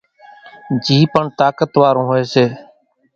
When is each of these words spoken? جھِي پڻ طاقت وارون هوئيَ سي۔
جھِي 0.85 0.97
پڻ 1.13 1.25
طاقت 1.39 1.71
وارون 1.81 2.05
هوئيَ 2.09 2.23
سي۔ 2.33 2.45